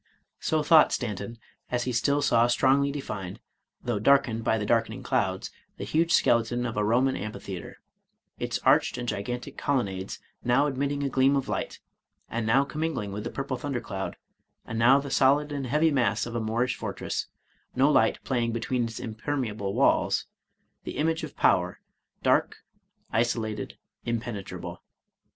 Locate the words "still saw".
1.91-2.47